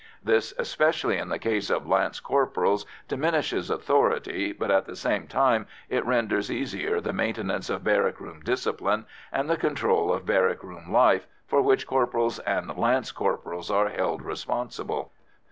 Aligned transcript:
This, 0.23 0.51
especially 0.57 1.19
in 1.19 1.29
the 1.29 1.37
case 1.37 1.69
of 1.69 1.85
lance 1.87 2.19
corporals, 2.19 2.87
diminishes 3.07 3.69
authority, 3.69 4.51
but 4.51 4.71
at 4.71 4.85
the 4.87 4.95
same 4.95 5.27
time 5.27 5.67
it 5.89 6.03
renders 6.07 6.49
easier 6.51 6.99
the 6.99 7.13
maintenance 7.13 7.69
of 7.69 7.83
barrack 7.83 8.19
room 8.19 8.39
discipline 8.43 9.05
and 9.31 9.47
the 9.47 9.57
control 9.57 10.11
of 10.11 10.25
barrack 10.25 10.63
room 10.63 10.91
life, 10.91 11.27
for 11.45 11.61
which 11.61 11.85
corporals 11.85 12.39
and 12.39 12.75
lance 12.79 13.11
corporals 13.11 13.69
are 13.69 13.89
held 13.89 14.23
responsible. 14.23 15.11